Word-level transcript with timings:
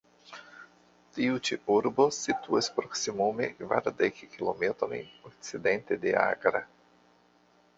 Tiu 1.17 1.35
ĉi 1.49 1.57
urbo 1.73 2.07
situas 2.19 2.69
proksimume 2.77 3.49
kvardek 3.59 4.23
kilometrojn 4.33 5.05
okcidente 5.31 5.99
de 6.07 6.17
Agra. 6.27 6.65